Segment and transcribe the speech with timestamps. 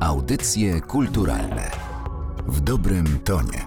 [0.00, 1.70] Audycje kulturalne
[2.46, 3.66] w dobrym tonie.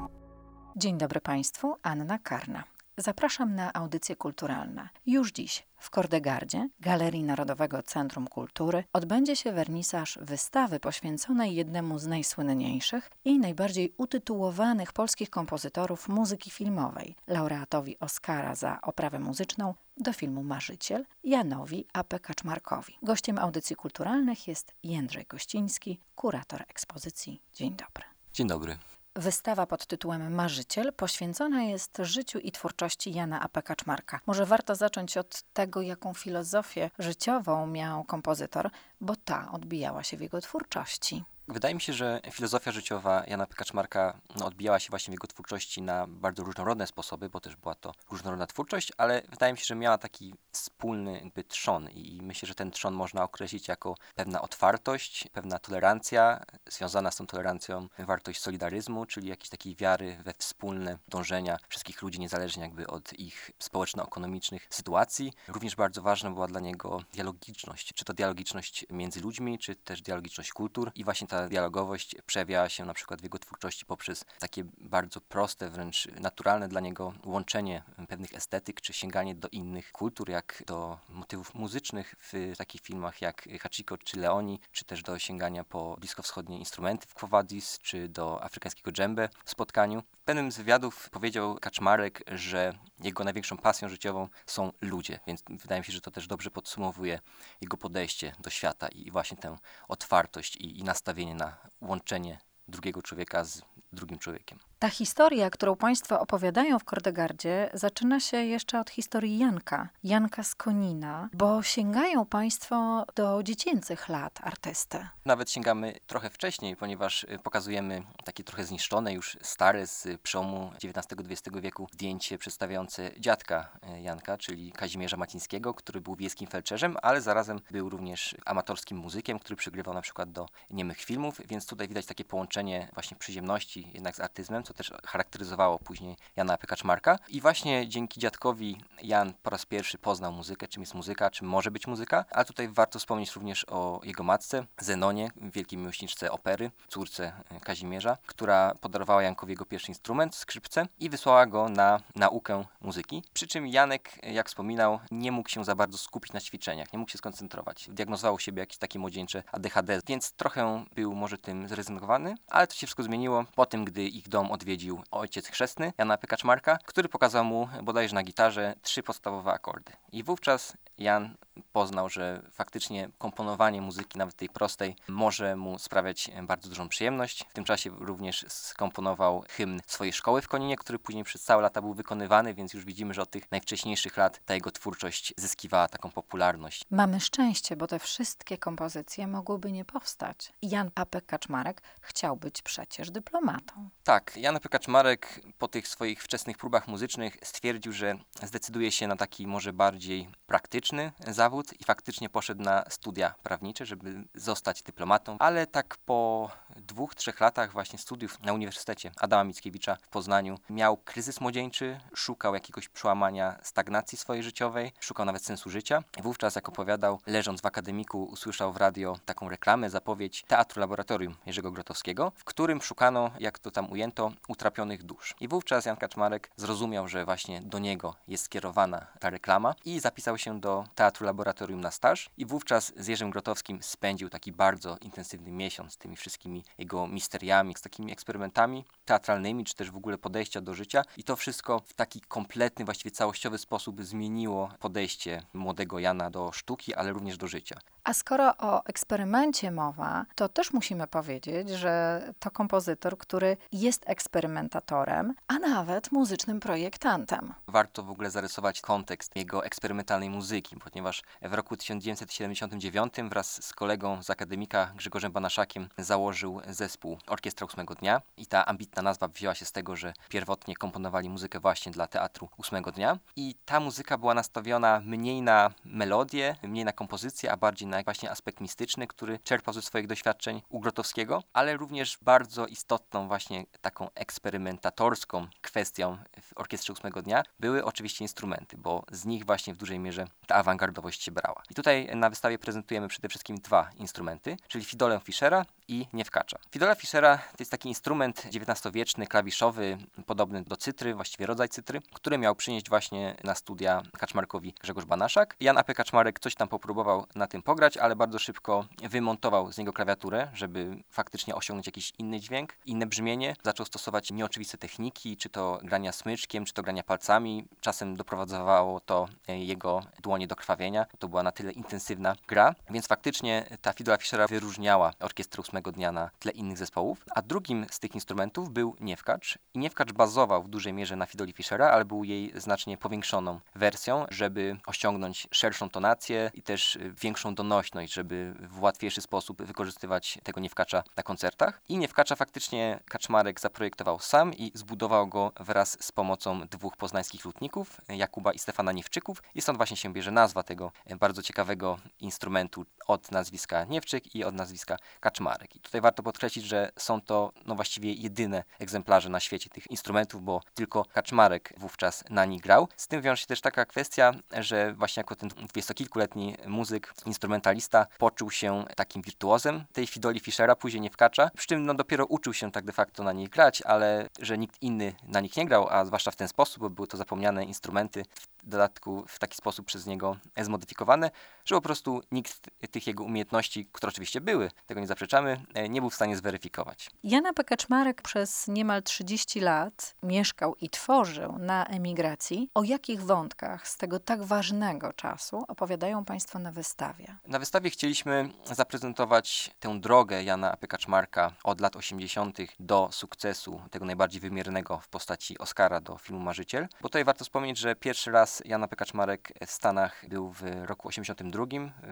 [0.78, 2.64] Dzień dobry Państwu, Anna Karna.
[2.98, 4.90] Zapraszam na audycje kulturalne.
[5.06, 12.08] Już dziś w Kordegardzie, Galerii Narodowego Centrum Kultury, odbędzie się wernisaż wystawy poświęconej jednemu z
[12.08, 20.44] najsłynniejszych i najbardziej utytułowanych polskich kompozytorów muzyki filmowej, laureatowi Oscara za oprawę muzyczną do filmu
[20.44, 22.20] Marzyciel, Janowi A.P.
[22.20, 22.98] Kaczmarkowi.
[23.04, 27.42] Gościem audycji kulturalnych jest Jędrzej Kościński, kurator ekspozycji.
[27.54, 28.04] Dzień dobry.
[28.34, 28.78] Dzień dobry.
[29.16, 33.62] Wystawa pod tytułem Marzyciel poświęcona jest życiu i twórczości Jana A.P.
[33.62, 34.20] Kaczmarka.
[34.28, 38.70] Może warto zacząć od tego, jaką filozofię życiową miał kompozytor,
[39.02, 41.24] bo ta odbijała się w jego twórczości.
[41.48, 45.82] Wydaje mi się, że filozofia życiowa Jana Kaczmarka no, odbijała się właśnie w jego twórczości
[45.82, 49.76] na bardzo różnorodne sposoby, bo też była to różnorodna twórczość, ale wydaje mi się, że
[49.76, 55.28] miała taki wspólny jakby trzon i myślę, że ten trzon można określić jako pewna otwartość,
[55.34, 61.58] pewna tolerancja, związana z tą tolerancją wartość solidaryzmu, czyli jakiejś takiej wiary we wspólne dążenia
[61.70, 65.34] wszystkich ludzi, niezależnie jakby od ich społeczno-ekonomicznych sytuacji.
[65.48, 70.54] Również bardzo ważna była dla niego dialogiczność, czy to dialogiczność między ludźmi, czy też dialogiczność
[70.54, 75.22] kultur i właśnie ta dialogowość przejawia się na przykład w jego twórczości poprzez takie bardzo
[75.22, 81.00] proste, wręcz naturalne dla niego łączenie pewnych estetyk, czy sięganie do innych kultur, jak do
[81.10, 86.60] motywów muzycznych w takich filmach jak Hachiko czy Leoni, czy też do sięgania po bliskowschodnie
[86.60, 90.04] instrumenty w Quo Vadis, czy do afrykańskiego dżembe w spotkaniu.
[90.22, 95.82] W pewnym z wywiadów powiedział Kaczmarek, że jego największą pasją życiową są ludzie, więc wydaje
[95.82, 97.20] mi się, że to też dobrze podsumowuje
[97.62, 103.44] jego podejście do świata i właśnie tę otwartość i, i nastawienie na łączenie drugiego człowieka
[103.44, 103.62] z
[103.94, 104.60] drugim człowiekiem.
[104.80, 110.56] Ta historia, którą Państwo opowiadają w Kordegardzie, zaczyna się jeszcze od historii Janka, Janka z
[110.56, 115.08] Konina, bo sięgają Państwo do dziecięcych lat artysty.
[115.26, 121.58] Nawet sięgamy trochę wcześniej, ponieważ y, pokazujemy takie trochę zniszczone, już stare z przełomu XIX-XX
[121.62, 127.60] wieku zdjęcie przedstawiające dziadka y, Janka, czyli Kazimierza Macińskiego, który był wiejskim felczerzem, ale zarazem
[127.72, 132.26] był również amatorskim muzykiem, który przygrywał na przykład do niemych filmów, więc tutaj widać takie
[132.26, 137.20] połączenie właśnie przyziemności jednak z artyzmem, co też charakteryzowało później Jana Pekaczmarka.
[137.30, 141.72] I właśnie dzięki dziadkowi Jan po raz pierwszy poznał muzykę, czym jest muzyka, czym może
[141.72, 147.34] być muzyka, a tutaj warto wspomnieć również o jego matce, Zenonie, wielkiej miłośniczce opery, córce
[147.62, 153.24] Kazimierza, która podarowała Jankowi jego pierwszy instrument, skrzypce i wysłała go na naukę muzyki.
[153.34, 157.12] Przy czym Janek, jak wspominał, nie mógł się za bardzo skupić na ćwiczeniach, nie mógł
[157.12, 157.90] się skoncentrować.
[157.90, 162.88] Diagnozował siebie jakieś takie młodzieńcze ADHD, więc trochę był może tym zrezygnowany, ale to się
[162.88, 167.70] wszystko zmieniło po tym, gdy ich dom odwiedził ojciec chrzestny, Jana Pekaczmarka, który pokazał mu
[167.84, 169.92] bodajże na gitarze trzy podstawowe akordy.
[170.12, 171.36] I wówczas Jan
[171.72, 177.46] poznał, że faktycznie komponowanie muzyki, nawet tej prostej, może mu sprawiać bardzo dużą przyjemność.
[177.50, 181.82] W tym czasie również skomponował hymn swojej szkoły w Koninie, który później przez całe lata
[181.82, 186.12] był wykonywany, więc już widzimy, że od tych najwcześniejszych lat ta jego twórczość zyskiwała taką
[186.12, 186.86] popularność.
[186.92, 190.54] Mamy szczęście, bo te wszystkie kompozycje mogłyby nie powstać.
[190.62, 191.22] Jan A.P.
[191.22, 193.90] Kaczmarek chciał być przecież dyplomatą.
[194.04, 194.70] Tak, Jan A.P.
[194.70, 200.30] Kaczmarek po tych swoich wczesnych próbach muzycznych stwierdził, że zdecyduje się na taki może bardziej
[200.48, 201.12] praktyczny
[201.44, 207.40] zawód i faktycznie poszedł na studia prawnicze, żeby zostać dyplomatą, ale tak po dwóch, trzech
[207.40, 213.60] latach właśnie studiów na Uniwersytecie Adama Mickiewicza w Poznaniu miał kryzys młodzieńczy, szukał jakiegoś przełamania
[213.64, 216.04] stagnacji swojej życiowej, szukał nawet sensu życia.
[216.22, 221.72] Wówczas, jak opowiadał, leżąc w akademiku, usłyszał w radio taką reklamę, zapowiedź Teatru Laboratorium Jerzego
[221.72, 225.36] Grotowskiego, w którym szukano, jak to tam ujęto, utrapionych dusz.
[225.40, 230.38] I wówczas Jan Kaczmarek zrozumiał, że właśnie do niego jest skierowana ta reklama i zapisał
[230.38, 231.33] się do Teatru Laboratorium
[231.70, 236.64] na staż i wówczas z Jerzym Grotowskim spędził taki bardzo intensywny miesiąc z tymi wszystkimi
[236.78, 241.36] jego misteriami, z takimi eksperymentami teatralnymi, czy też w ogóle podejścia do życia i to
[241.36, 247.38] wszystko w taki kompletny, właściwie całościowy sposób zmieniło podejście młodego Jana do sztuki, ale również
[247.38, 247.76] do życia.
[248.04, 255.34] A skoro o eksperymencie mowa, to też musimy powiedzieć, że to kompozytor, który jest eksperymentatorem,
[255.48, 257.54] a nawet muzycznym projektantem.
[257.68, 264.24] Warto w ogóle zarysować kontekst jego eksperymentalnej muzyki, ponieważ w roku 1979 wraz z kolegą
[264.24, 269.66] z akademika Grzegorzem Banaszakiem założył zespół Orkiestra Ósmego Dnia i ta ambitna nazwa wzięła się
[269.66, 273.20] z tego, że pierwotnie komponowali muzykę właśnie dla Teatru Ósmego Dnia.
[273.36, 278.32] I ta muzyka była nastawiona mniej na melodię, mniej na kompozycję, a bardziej na właśnie
[278.32, 284.10] aspekt mistyczny, który czerpał ze swoich doświadczeń u Grotowskiego, ale również bardzo istotną właśnie taką
[284.16, 290.00] eksperymentatorską kwestią w Orkiestrze Ósmego Dnia były oczywiście instrumenty, bo z nich właśnie w dużej
[290.00, 291.64] mierze ta awangardowość się brała.
[291.70, 296.58] I tutaj na wystawie prezentujemy przede wszystkim dwa instrumenty, czyli fidolę Fischera i Niewkacza.
[296.72, 302.38] Fidola Fischera to jest taki instrument XIX-wieczny, klawiszowy, podobny do cytry, właściwie rodzaj cytry, który
[302.38, 305.56] miał przynieść właśnie na studia Kaczmarkowi Grzegorz Banaszak.
[305.60, 305.94] Jan A.P.
[305.94, 311.04] Kaczmarek coś tam popróbował na tym pograć, ale bardzo szybko wymontował z niego klawiaturę, żeby
[311.10, 313.56] faktycznie osiągnąć jakiś inny dźwięk, inne brzmienie.
[313.64, 317.66] Zaczął stosować nieoczywiste techniki, czy to grania smyczkiem, czy to grania palcami.
[317.82, 321.03] Czasem doprowadzało to jego dłonie do krwawienia.
[321.20, 326.12] To była na tyle intensywna gra, więc faktycznie ta fidola Fischera wyróżniała orkiestrę ósmego dnia
[326.12, 327.26] na tle innych zespołów.
[327.36, 329.58] A drugim z tych instrumentów był niewkacz.
[329.74, 334.26] I niewkacz bazował w dużej mierze na fidoli Fischera, ale był jej znacznie powiększoną wersją,
[334.30, 341.04] żeby osiągnąć szerszą tonację i też większą donośność, żeby w łatwiejszy sposób wykorzystywać tego niewkacza
[341.18, 341.82] na koncertach.
[341.90, 348.02] I niewkacza faktycznie Kaczmarek zaprojektował sam i zbudował go wraz z pomocą dwóch poznańskich lutników,
[348.10, 349.44] Jakuba i Stefana Niewczyków.
[349.56, 354.56] I stąd właśnie się bierze nazwa tego bardzo ciekawego instrumentu od nazwiska Niewczyk i od
[354.56, 355.76] nazwiska Kaczmarek.
[355.76, 360.44] I tutaj warto podkreślić, że są to no właściwie jedyne egzemplarze na świecie tych instrumentów,
[360.44, 362.88] bo tylko Kaczmarek wówczas na nich grał.
[362.98, 368.52] Z tym wiąże się też taka kwestia, że właśnie jako ten dwudziestokilkuletni muzyk, instrumentalista poczuł
[368.52, 372.72] się takim wirtuozem tej fidoli Fischera, później nie wkacza, przy czym no dopiero uczył się
[372.72, 376.06] tak de facto na nich grać, ale że nikt inny na nich nie grał, a
[376.06, 378.26] zwłaszcza w ten sposób, bo były to zapomniane instrumenty,
[378.64, 381.32] dodatku w taki sposób przez niego zmodyfikowane,
[381.66, 386.02] że po prostu nikt tych jego umiejętności, które oczywiście były, tego nie zaprzeczamy, e, nie
[386.02, 387.10] był w stanie zweryfikować.
[387.24, 392.70] Jana Pekaczmarek przez niemal 30 lat mieszkał i tworzył na emigracji.
[392.74, 397.36] O jakich wątkach z tego tak ważnego czasu opowiadają Państwo na wystawie?
[397.48, 402.58] Na wystawie chcieliśmy zaprezentować tę drogę Jana Pekaczmarka od lat 80.
[402.80, 406.88] do sukcesu, tego najbardziej wymiernego w postaci Oscara do filmu Marzyciel.
[407.02, 411.53] Bo tutaj warto wspomnieć, że pierwszy raz Jana Pekaczmarek w Stanach był w roku 82,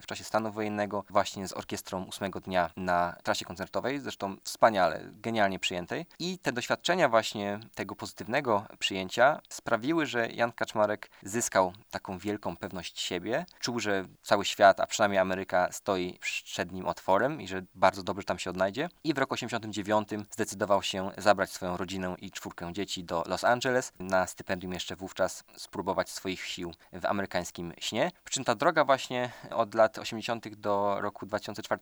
[0.01, 5.59] w czasie stanu wojennego, właśnie z orkiestrą ósmego dnia na trasie koncertowej, zresztą wspaniale, genialnie
[5.59, 6.05] przyjętej.
[6.19, 13.01] I te doświadczenia właśnie tego pozytywnego przyjęcia sprawiły, że Jan Kaczmarek zyskał taką wielką pewność
[13.01, 18.03] siebie, czuł, że cały świat, a przynajmniej Ameryka stoi przed nim otworem i że bardzo
[18.03, 18.89] dobrze tam się odnajdzie.
[19.03, 23.94] I w roku 89 zdecydował się zabrać swoją rodzinę i czwórkę dzieci do Los Angeles,
[23.99, 28.11] na stypendium jeszcze wówczas spróbować swoich sił w amerykańskim śnie.
[28.23, 30.56] Przy czym ta droga właśnie od lat 80.
[30.56, 31.81] do roku 2004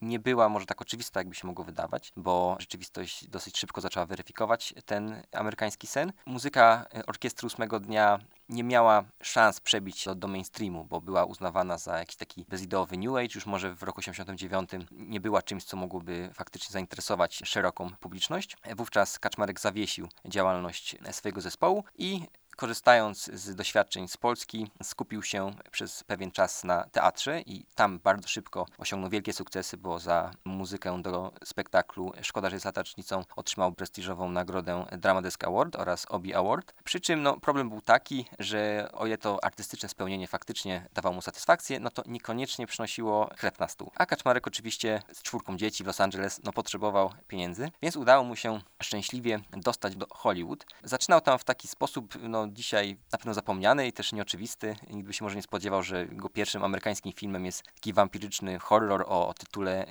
[0.00, 4.74] nie była może tak oczywista, jakby się mogło wydawać, bo rzeczywistość dosyć szybko zaczęła weryfikować
[4.86, 6.12] ten amerykański sen.
[6.26, 11.98] Muzyka orkiestry ósmego dnia nie miała szans przebić się do mainstreamu, bo była uznawana za
[11.98, 16.30] jakiś taki bezideowy New Age, już może w roku 89 nie była czymś, co mogłoby
[16.34, 18.56] faktycznie zainteresować szeroką publiczność.
[18.76, 22.20] Wówczas Kaczmarek zawiesił działalność swojego zespołu i
[22.56, 28.28] korzystając z doświadczeń z Polski, skupił się przez pewien czas na teatrze i tam bardzo
[28.28, 34.30] szybko osiągnął wielkie sukcesy, bo za muzykę do spektaklu Szkoda, że jest latacznicą otrzymał prestiżową
[34.30, 36.74] nagrodę Drama Desk Award oraz Obi Award.
[36.84, 41.22] Przy czym no, problem był taki, że o ile to artystyczne spełnienie faktycznie dawało mu
[41.22, 43.90] satysfakcję, no to niekoniecznie przynosiło chleb na stół.
[43.94, 48.36] A Kaczmarek oczywiście z czwórką dzieci w Los Angeles no, potrzebował pieniędzy, więc udało mu
[48.36, 50.66] się szczęśliwie dostać do Hollywood.
[50.82, 54.76] Zaczynał tam w taki sposób no, dzisiaj na pewno zapomniany i też nieoczywisty.
[54.90, 59.02] Nikt by się może nie spodziewał, że jego pierwszym amerykańskim filmem jest taki wampiryczny horror
[59.02, 59.86] o, o tytule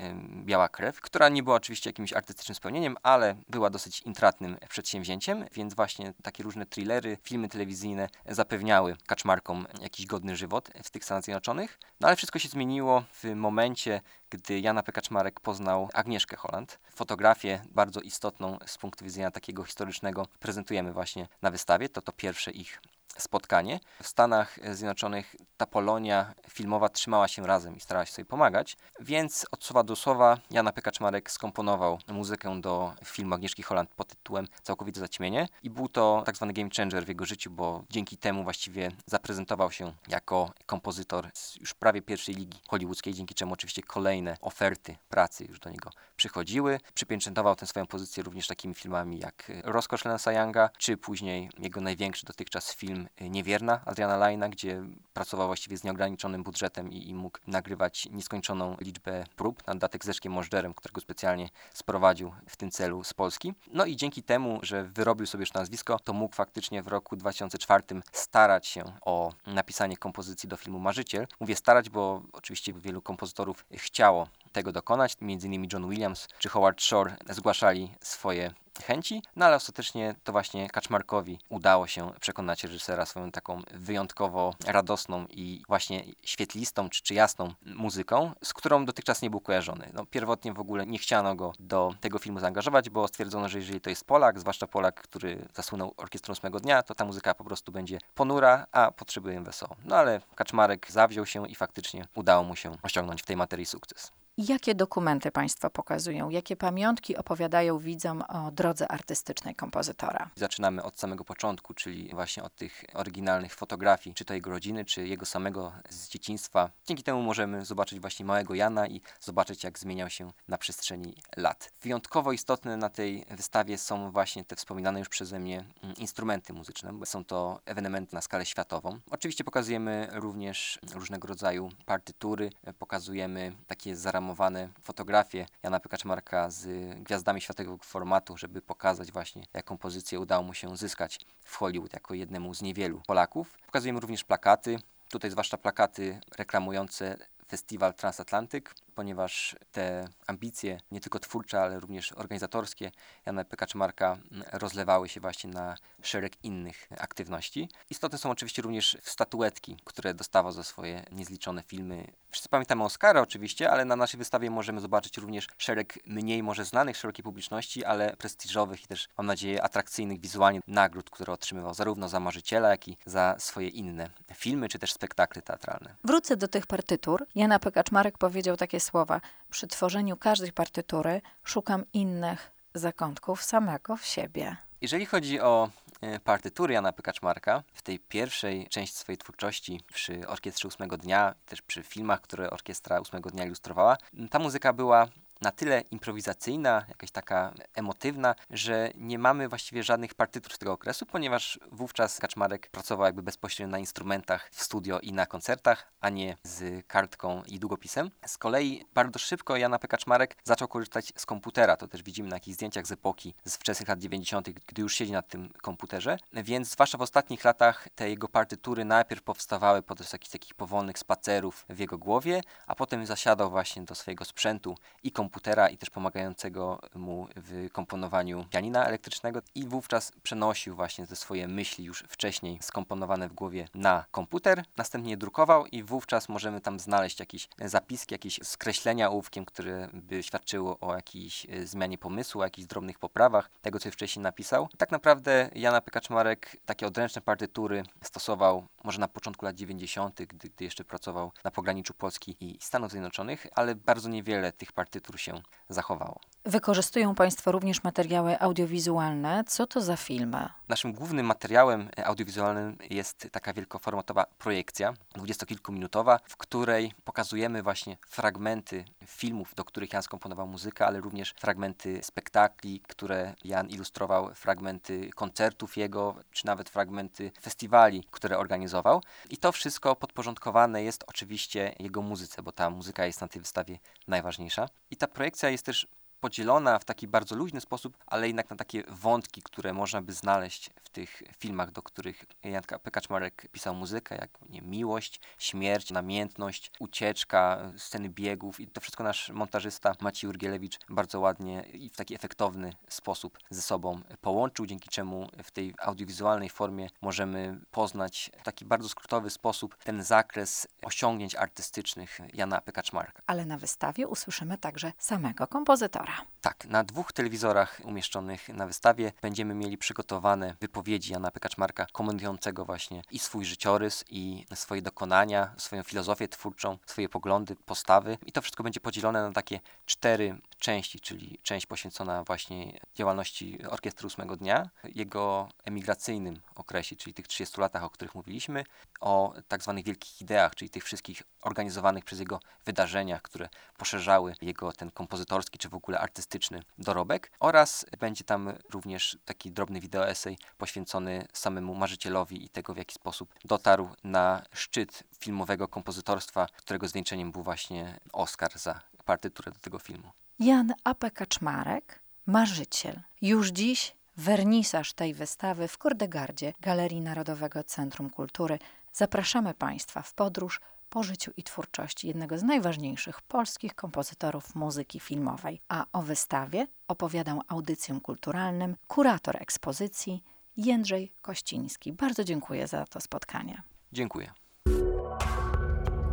[0.45, 5.73] Biała krew, która nie była oczywiście jakimś artystycznym spełnieniem, ale była dosyć intratnym przedsięwzięciem, więc
[5.73, 11.79] właśnie takie różne thrillery, filmy telewizyjne zapewniały kaczmarkom jakiś godny żywot w tych Stanach Zjednoczonych.
[11.99, 16.79] No ale wszystko się zmieniło w momencie, gdy Jana Pekaczmarek poznał Agnieszkę Holland.
[16.95, 21.89] Fotografię bardzo istotną z punktu widzenia takiego historycznego prezentujemy właśnie na wystawie.
[21.89, 22.81] To to pierwsze ich
[23.17, 23.79] spotkanie.
[24.03, 29.45] W Stanach Zjednoczonych ta Polonia filmowa trzymała się razem i starała się sobie pomagać, więc
[29.51, 34.99] od słowa do słowa Jana Pekaczmarek skomponował muzykę do filmu Agnieszki Holland pod tytułem Całkowite
[34.99, 38.91] zaćmienie i był to tak zwany game changer w jego życiu, bo dzięki temu właściwie
[39.05, 44.97] zaprezentował się jako kompozytor z już prawie pierwszej ligi hollywoodzkiej, dzięki czemu oczywiście kolejne oferty
[45.09, 46.79] pracy już do niego przychodziły.
[46.93, 52.25] Przypieczętował tę swoją pozycję również takimi filmami jak Rozkosz Lensa Younga, czy później jego największy
[52.25, 54.83] dotychczas film Niewierna Adriana Lajna, gdzie
[55.13, 60.33] pracował właściwie z nieograniczonym budżetem i, i mógł nagrywać nieskończoną liczbę prób nad datek Zeszkiem
[60.33, 63.53] Możdżerem, którego specjalnie sprowadził w tym celu z Polski.
[63.71, 67.83] No i dzięki temu, że wyrobił sobie już nazwisko, to mógł faktycznie w roku 2004
[68.11, 71.27] starać się o napisanie kompozycji do filmu Marzyciel.
[71.39, 75.17] Mówię starać, bo oczywiście wielu kompozytorów chciało tego dokonać.
[75.21, 80.69] Między innymi John Williams czy Howard Shore zgłaszali swoje chęci, no ale ostatecznie to właśnie
[80.69, 87.53] Kaczmarkowi udało się przekonać reżysera swoją taką wyjątkowo radosną i właśnie świetlistą czy, czy jasną
[87.65, 89.89] muzyką, z którą dotychczas nie był kojarzony.
[89.93, 93.81] No, pierwotnie w ogóle nie chciano go do tego filmu zaangażować, bo stwierdzono, że jeżeli
[93.81, 97.71] to jest Polak, zwłaszcza Polak, który zasłynął orkiestrą ósmego dnia, to ta muzyka po prostu
[97.71, 99.75] będzie ponura, a potrzebuje wesoło.
[99.85, 104.11] No ale Kaczmarek zawziął się i faktycznie udało mu się osiągnąć w tej materii sukces.
[104.37, 106.29] Jakie dokumenty Państwo pokazują?
[106.29, 110.29] Jakie pamiątki opowiadają widzom o drodze artystycznej kompozytora?
[110.35, 115.07] Zaczynamy od samego początku, czyli właśnie od tych oryginalnych fotografii, czy to jego rodziny, czy
[115.07, 116.69] jego samego z dzieciństwa.
[116.85, 121.71] Dzięki temu możemy zobaczyć właśnie małego Jana i zobaczyć, jak zmieniał się na przestrzeni lat.
[121.81, 126.93] Wyjątkowo istotne na tej wystawie są właśnie te wspominane już przeze mnie mm, instrumenty muzyczne,
[126.93, 128.99] bo są to ewenementy na skalę światową.
[129.11, 132.49] Oczywiście pokazujemy również różnego rodzaju partytury,
[132.79, 139.77] pokazujemy takie zaramowanie zareklamowane fotografie Jana Pykaczmarka z gwiazdami światowego formatu, żeby pokazać właśnie, jaką
[139.77, 143.57] pozycję udało mu się zyskać w Hollywood jako jednemu z niewielu Polaków.
[143.65, 144.79] Pokazujemy również plakaty,
[145.09, 147.17] tutaj zwłaszcza plakaty reklamujące
[147.47, 152.91] festiwal Transatlantyk, ponieważ te ambicje, nie tylko twórcze, ale również organizatorskie
[153.25, 153.57] Jana P.
[153.57, 154.17] Kaczmarka
[154.53, 157.69] rozlewały się właśnie na szereg innych aktywności.
[157.89, 162.07] Istotne są oczywiście również statuetki, które dostawał za swoje niezliczone filmy.
[162.31, 166.97] Wszyscy pamiętamy Oscara oczywiście, ale na naszej wystawie możemy zobaczyć również szereg mniej może znanych
[166.97, 172.19] szerokiej publiczności, ale prestiżowych i też mam nadzieję atrakcyjnych wizualnie nagród, które otrzymywał zarówno za
[172.19, 175.95] Marzyciela, jak i za swoje inne filmy czy też spektakle teatralne.
[176.03, 177.25] Wrócę do tych partytur.
[177.35, 177.71] Jana P.
[177.71, 184.57] Kaczmarek powiedział takie słowa: Przy tworzeniu każdej partytury szukam innych zakątków samego w siebie.
[184.81, 185.69] Jeżeli chodzi o
[186.01, 191.61] e, partytury Jana Pykaczmarka, w tej pierwszej części swojej twórczości, przy Orkiestrze Ósmego Dnia, też
[191.61, 193.97] przy filmach, które Orkiestra Ósmego Dnia ilustrowała,
[194.31, 195.07] ta muzyka była
[195.45, 201.05] na tyle improwizacyjna, jakaś taka emotywna, że nie mamy właściwie żadnych partytur z tego okresu,
[201.05, 206.37] ponieważ wówczas Kaczmarek pracował jakby bezpośrednio na instrumentach w studio i na koncertach, a nie
[206.43, 208.11] z kartką i długopisem.
[208.25, 209.87] Z kolei bardzo szybko Jana P.
[209.87, 213.89] Kaczmarek zaczął korzystać z komputera, to też widzimy na jakichś zdjęciach z epoki z wczesnych
[213.89, 218.27] lat 90., gdy już siedzi na tym komputerze, więc zwłaszcza w ostatnich latach te jego
[218.27, 223.83] partytury najpierw powstawały podczas jakichś takich powolnych spacerów w jego głowie, a potem zasiadał właśnie
[223.83, 229.65] do swojego sprzętu i komputera komputera i też pomagającego mu w komponowaniu pianina elektrycznego i
[229.67, 235.17] wówczas przenosił właśnie te swoje myśli już wcześniej skomponowane w głowie na komputer, następnie je
[235.17, 240.95] drukował i wówczas możemy tam znaleźć jakieś zapiski, jakieś skreślenia ołówkiem, które by świadczyło o
[240.95, 244.69] jakiejś e, zmianie pomysłu, o jakichś drobnych poprawach tego, co wcześniej napisał.
[244.77, 250.63] Tak naprawdę Jana Pykaczmarek takie odręczne partytury stosował może na początku lat 90., gdy, gdy
[250.63, 256.19] jeszcze pracował na pograniczu Polski i Stanów Zjednoczonych, ale bardzo niewiele tych partytur się zachowało.
[256.47, 259.43] Wykorzystują Państwo również materiały audiowizualne.
[259.47, 260.49] Co to za filmy?
[260.67, 269.55] Naszym głównym materiałem audiowizualnym jest taka wielkoformatowa projekcja, dwudziestokilkuminutowa, w której pokazujemy właśnie fragmenty filmów,
[269.55, 276.15] do których Jan skomponował muzykę, ale również fragmenty spektakli, które Jan ilustrował, fragmenty koncertów jego,
[276.31, 279.01] czy nawet fragmenty festiwali, które organizował.
[279.29, 283.79] I to wszystko podporządkowane jest oczywiście jego muzyce, bo ta muzyka jest na tej wystawie
[284.07, 284.69] najważniejsza.
[284.91, 285.87] I ta projekcja jest też
[286.19, 290.69] podzielona w taki bardzo luźny sposób, ale jednak na takie wątki, które można by znaleźć
[290.83, 292.91] w tych filmach, do których Jan P.
[292.91, 299.29] Kaczmarek pisał muzykę, jak nie, miłość, śmierć, namiętność, ucieczka, sceny biegów i to wszystko nasz
[299.29, 305.29] montażysta Maciej Urgielewicz bardzo ładnie i w taki efektowny sposób ze sobą połączył, dzięki czemu
[305.43, 312.19] w tej audiowizualnej formie możemy poznać w taki bardzo skrótowy sposób ten zakres osiągnięć artystycznych
[312.33, 312.71] Jana P.
[312.71, 313.21] Kaczmarka.
[313.27, 316.04] Ale na wystawie usłyszymy także samego kompozytora.
[316.41, 323.01] Tak, na dwóch telewizorach umieszczonych na wystawie będziemy mieli przygotowane wypowiedzi Jana Pekaczmarka, komentującego właśnie
[323.11, 328.17] i swój życiorys, i swoje dokonania, swoją filozofię twórczą, swoje poglądy, postawy.
[328.25, 334.07] I to wszystko będzie podzielone na takie cztery części, czyli część poświęcona właśnie działalności Orkiestry
[334.07, 338.63] Ósmego Dnia, jego emigracyjnym okresie, czyli tych 30 latach, o których mówiliśmy,
[338.99, 344.71] o tak zwanych wielkich ideach, czyli tych wszystkich organizowanych przez jego wydarzeniach, które poszerzały jego
[344.71, 351.27] ten kompozytorski czy w ogóle artystyczny dorobek oraz będzie tam również taki drobny wideoesej poświęcony
[351.33, 357.43] samemu marzycielowi i tego, w jaki sposób dotarł na szczyt filmowego kompozytorstwa, którego zwieńczeniem był
[357.43, 360.11] właśnie Oscar za partyturę do tego filmu.
[360.39, 361.11] Jan A.P.
[361.11, 363.01] Kaczmarek, marzyciel.
[363.21, 368.59] Już dziś wernisaż tej wystawy w Kordegardzie Galerii Narodowego Centrum Kultury.
[368.93, 375.61] Zapraszamy Państwa w podróż po życiu i twórczości jednego z najważniejszych polskich kompozytorów muzyki filmowej.
[375.69, 380.23] A o wystawie opowiadał audycjom kulturalnym kurator ekspozycji
[380.57, 381.93] Jędrzej Kościński.
[381.93, 383.61] Bardzo dziękuję za to spotkanie.
[383.93, 384.31] Dziękuję.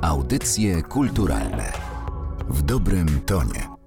[0.02, 1.72] Audycje kulturalne
[2.48, 3.81] w dobrym tonie.